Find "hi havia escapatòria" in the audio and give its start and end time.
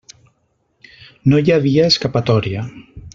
1.43-2.65